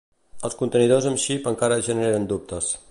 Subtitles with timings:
[0.47, 2.77] Els contenidors amb xip encara generen dubtes.